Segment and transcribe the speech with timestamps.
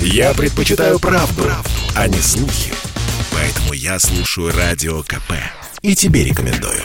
[0.00, 2.72] Я предпочитаю правду, правду, а не слухи.
[3.32, 5.32] Поэтому я слушаю Радио КП.
[5.82, 6.82] И тебе рекомендую.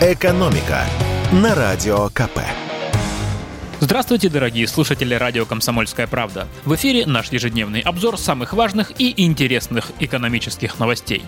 [0.00, 0.84] «Экономика»
[1.32, 2.40] на Радио КП.
[3.80, 6.48] Здравствуйте, дорогие слушатели радио «Комсомольская правда».
[6.64, 11.22] В эфире наш ежедневный обзор самых важных и интересных экономических новостей.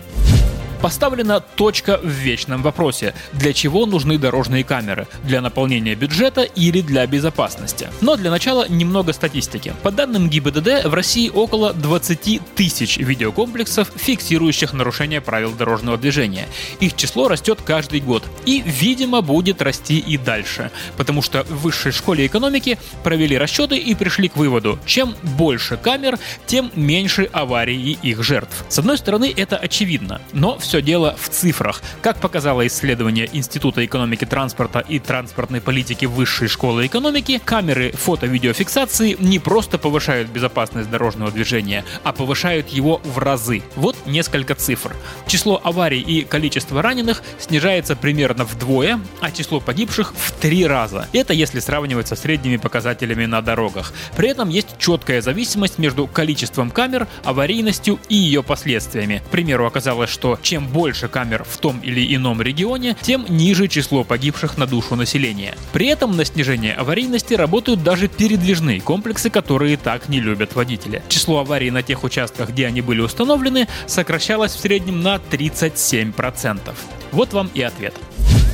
[0.81, 3.13] Поставлена точка в вечном вопросе.
[3.33, 5.07] Для чего нужны дорожные камеры?
[5.23, 7.89] Для наполнения бюджета или для безопасности?
[7.99, 9.73] Но для начала немного статистики.
[9.83, 16.47] По данным ГИБДД, в России около 20 тысяч видеокомплексов, фиксирующих нарушения правил дорожного движения.
[16.79, 18.23] Их число растет каждый год.
[18.45, 20.71] И, видимо, будет расти и дальше.
[20.95, 26.17] Потому что в высшей школе экономики провели расчеты и пришли к выводу, чем больше камер,
[26.45, 28.63] тем меньше аварий и их жертв.
[28.69, 30.21] С одной стороны, это очевидно.
[30.31, 31.81] Но все все дело в цифрах.
[32.03, 39.39] Как показало исследование Института экономики транспорта и транспортной политики Высшей школы экономики, камеры фото-видеофиксации не
[39.39, 43.63] просто повышают безопасность дорожного движения, а повышают его в разы.
[43.75, 44.95] Вот несколько цифр.
[45.25, 51.07] Число аварий и количество раненых снижается примерно вдвое, а число погибших в три раза.
[51.13, 53.91] Это если сравнивать со средними показателями на дорогах.
[54.15, 59.23] При этом есть четкая зависимость между количеством камер, аварийностью и ее последствиями.
[59.25, 63.69] К примеру, оказалось, что чем чем больше камер в том или ином регионе, тем ниже
[63.69, 65.55] число погибших на душу населения.
[65.71, 71.01] При этом на снижение аварийности работают даже передвижные комплексы, которые так не любят водители.
[71.07, 76.73] Число аварий на тех участках, где они были установлены, сокращалось в среднем на 37%.
[77.13, 77.93] Вот вам и ответ.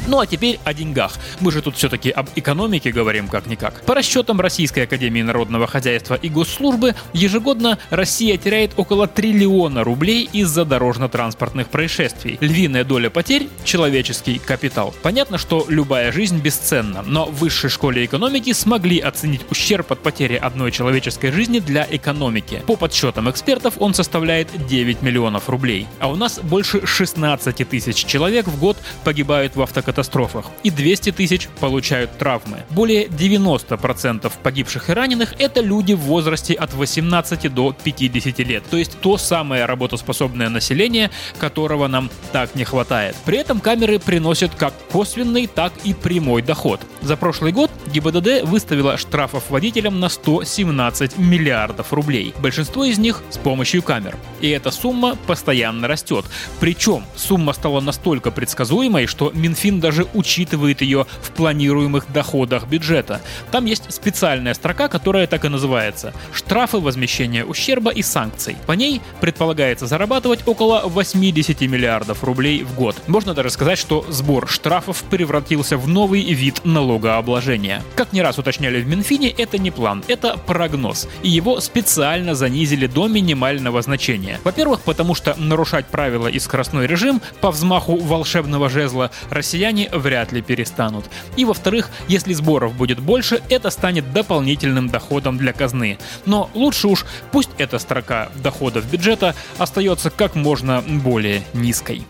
[0.07, 1.13] Ну а теперь о деньгах.
[1.39, 3.81] Мы же тут все-таки об экономике говорим как-никак.
[3.81, 10.63] По расчетам Российской Академии Народного Хозяйства и Госслужбы, ежегодно Россия теряет около триллиона рублей из-за
[10.63, 12.37] дорожно-транспортных происшествий.
[12.39, 14.93] Львиная доля потерь– человеческий капитал.
[15.01, 20.35] Понятно, что любая жизнь бесценна, но в высшей школе экономики смогли оценить ущерб от потери
[20.35, 22.61] одной человеческой жизни для экономики.
[22.67, 25.87] По подсчетам экспертов он составляет 9 миллионов рублей.
[25.99, 31.13] А у нас больше 16 тысяч человек в год погибают в автокатастрофе катастрофах, и 200
[31.13, 32.63] тысяч получают травмы.
[32.69, 38.75] Более 90% погибших и раненых– это люди в возрасте от 18 до 50 лет, то
[38.75, 43.15] есть то самое работоспособное население, которого нам так не хватает.
[43.23, 46.81] При этом камеры приносят как косвенный, так и прямой доход.
[47.05, 52.33] За прошлый год ГИБДД выставила штрафов водителям на 117 миллиардов рублей.
[52.39, 54.17] Большинство из них с помощью камер.
[54.41, 56.25] И эта сумма постоянно растет.
[56.59, 63.21] Причем сумма стала настолько предсказуемой, что Минфин даже учитывает ее в планируемых доходах бюджета.
[63.51, 68.57] Там есть специальная строка, которая так и называется– штрафы, возмещения ущерба и санкций.
[68.65, 72.95] По ней предполагается зарабатывать около 80 миллиардов рублей в год.
[73.05, 76.61] Можно даже сказать, что сбор штрафов превратился в новый вид
[76.95, 77.83] налогообложения.
[77.95, 81.07] Как не раз уточняли в Минфине, это не план, это прогноз.
[81.23, 84.39] И его специально занизили до минимального значения.
[84.43, 90.41] Во-первых, потому что нарушать правила и скоростной режим по взмаху волшебного жезла россияне вряд ли
[90.41, 91.05] перестанут.
[91.37, 95.97] И во-вторых, если сборов будет больше, это станет дополнительным доходом для казны.
[96.25, 102.05] Но лучше уж пусть эта строка доходов бюджета остается как можно более низкой.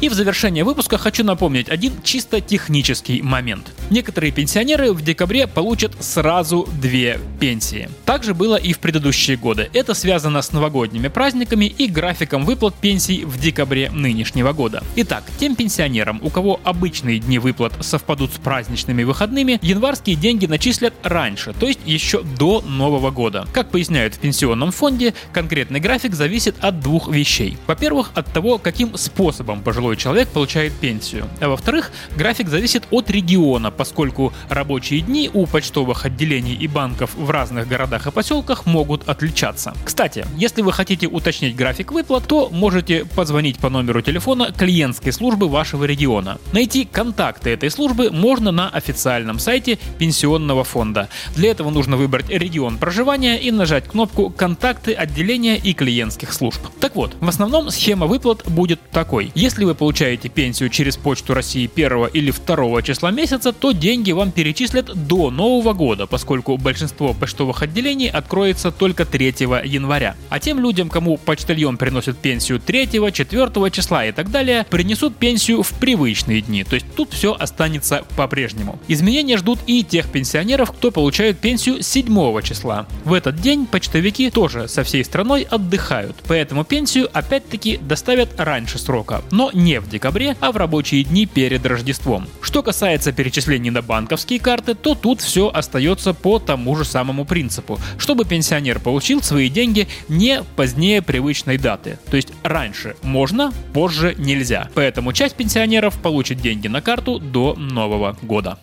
[0.00, 3.72] И в завершение выпуска хочу напомнить один чисто технический момент.
[3.88, 7.88] Некоторые пенсионеры в декабре получат сразу две пенсии.
[8.04, 9.70] Так же было и в предыдущие годы.
[9.72, 14.82] Это связано с новогодними праздниками и графиком выплат пенсий в декабре нынешнего года.
[14.96, 20.92] Итак, тем пенсионерам, у кого обычные дни выплат совпадут с праздничными выходными, январские деньги начислят
[21.04, 23.46] раньше, то есть еще до Нового года.
[23.52, 27.56] Как поясняют в пенсионном фонде, конкретный график зависит от двух вещей.
[27.68, 31.28] Во-первых, от того, каким способом пожилой человек получает пенсию.
[31.40, 37.30] А во-вторых, график зависит от региона, поскольку рабочие дни у почтовых отделений и банков в
[37.30, 39.74] разных городах и поселках могут отличаться.
[39.84, 45.48] Кстати, если вы хотите уточнить график выплат, то можете позвонить по номеру телефона клиентской службы
[45.48, 46.38] вашего региона.
[46.52, 51.08] Найти контакты этой службы можно на официальном сайте пенсионного фонда.
[51.34, 56.60] Для этого нужно выбрать регион проживания и нажать кнопку «Контакты отделения и клиентских служб».
[56.80, 59.32] Так вот, в основном схема выплат будет такой.
[59.34, 64.32] Если вы получаете пенсию через Почту России 1 или 2 числа месяца, то деньги вам
[64.32, 69.26] перечислят до Нового года, поскольку большинство почтовых отделений откроется только 3
[69.64, 70.16] января.
[70.28, 75.62] А тем людям, кому почтальон приносит пенсию 3, 4 числа и так далее, принесут пенсию
[75.62, 78.78] в привычные дни, то есть тут все останется по-прежнему.
[78.88, 82.86] Изменения ждут и тех пенсионеров, кто получает пенсию 7 числа.
[83.04, 89.22] В этот день почтовики тоже со всей страной отдыхают, поэтому пенсию опять-таки доставят раньше срока,
[89.30, 92.26] но не в декабре, а в рабочие дни перед Рождеством.
[92.40, 97.24] Что касается перечисления поступлений на банковские карты, то тут все остается по тому же самому
[97.24, 101.98] принципу, чтобы пенсионер получил свои деньги не позднее привычной даты.
[102.10, 104.68] То есть раньше можно, позже нельзя.
[104.74, 108.58] Поэтому часть пенсионеров получит деньги на карту до Нового года.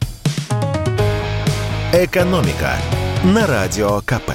[1.94, 2.78] Экономика
[3.24, 4.32] на радио КП.